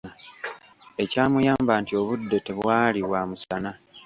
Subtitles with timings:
[1.03, 3.71] Ekyamuyamba nti obudde tebwali bwa musana.